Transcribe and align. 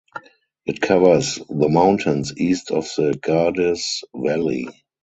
It 0.65 0.81
covers 0.81 1.35
the 1.47 1.69
mountains 1.69 2.33
east 2.35 2.71
of 2.71 2.85
the 2.97 3.13
Gardez 3.21 4.01
valley. 4.15 4.67